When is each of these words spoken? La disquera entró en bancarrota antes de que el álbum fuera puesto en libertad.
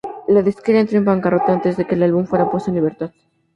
La 0.27 0.41
disquera 0.41 0.79
entró 0.79 0.97
en 0.97 1.05
bancarrota 1.05 1.53
antes 1.53 1.77
de 1.77 1.85
que 1.85 1.93
el 1.93 2.01
álbum 2.01 2.25
fuera 2.25 2.49
puesto 2.49 2.71
en 2.71 2.75
libertad. 2.77 3.11